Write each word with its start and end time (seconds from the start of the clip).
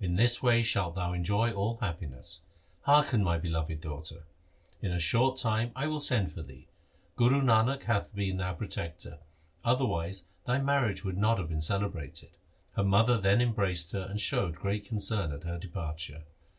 In 0.00 0.16
this 0.16 0.42
way 0.42 0.60
shalt 0.60 0.96
thou 0.96 1.14
enjoy 1.14 1.50
all 1.50 1.78
happi 1.78 2.06
ness. 2.10 2.42
Hearken 2.82 3.24
my 3.24 3.38
beloved 3.38 3.80
daughter. 3.80 4.24
In 4.82 4.92
a 4.92 4.98
short 4.98 5.38
time 5.38 5.72
I 5.74 5.86
will 5.86 5.98
send 5.98 6.30
for 6.30 6.42
thee. 6.42 6.68
Guru 7.16 7.40
Nanak 7.40 7.84
hath 7.84 8.14
been 8.14 8.38
our 8.42 8.52
protector, 8.54 9.18
otherwise 9.64 10.24
thy 10.44 10.58
marriage 10.58 11.06
would 11.06 11.16
not 11.16 11.38
have 11.38 11.48
been 11.48 11.62
celebrated.' 11.62 12.36
Her 12.76 12.84
mother 12.84 13.16
then 13.16 13.40
embraced 13.40 13.92
her 13.92 14.02
and 14.10 14.20
showed 14.20 14.56
great 14.56 14.84
concern 14.84 15.32
at 15.32 15.44
her 15.44 15.56
departure. 15.58 16.24